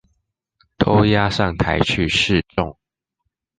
[0.79, 2.75] 都押上台去示眾